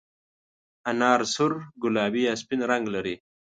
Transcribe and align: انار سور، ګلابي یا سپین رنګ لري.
انار 0.89 1.21
سور، 1.33 1.51
ګلابي 1.81 2.21
یا 2.27 2.33
سپین 2.41 2.61
رنګ 2.71 2.85
لري. 2.95 3.15